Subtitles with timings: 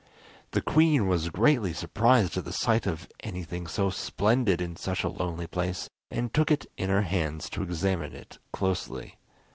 [0.53, 5.09] The queen was greatly surprised at the sight of anything so splendid in such a
[5.09, 9.17] lonely place, and took it in her hands to examine it closely.